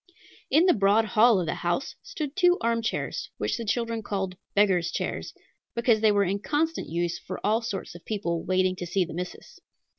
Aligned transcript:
In 0.49 0.65
the 0.65 0.73
broad 0.73 1.05
hall 1.05 1.39
of 1.39 1.45
the 1.45 1.53
house 1.53 1.93
stood 2.01 2.35
two 2.35 2.57
armchairs, 2.59 3.29
which 3.37 3.55
the 3.55 3.63
children 3.65 4.01
called 4.01 4.35
"beggars' 4.55 4.89
chairs," 4.91 5.31
because 5.75 6.01
they 6.01 6.11
were 6.11 6.23
in 6.25 6.39
constant 6.39 6.89
use 6.89 7.19
for 7.19 7.39
all 7.45 7.61
sorts 7.61 7.93
of 7.93 8.03
people, 8.03 8.43
"waiting 8.43 8.75
to 8.77 8.87
see 8.87 9.05
the 9.05 9.13
missus." 9.13 9.59